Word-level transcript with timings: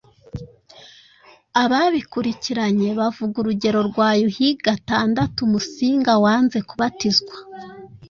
Ababikurikiranye 1.63 2.89
bavuga 2.99 3.35
urugero 3.41 3.79
rwa 3.89 4.09
Yuhi 4.21 4.47
gatandatu 4.65 5.39
Musinga 5.51 6.11
wanze 6.23 6.57
kubatizwa 6.69 7.35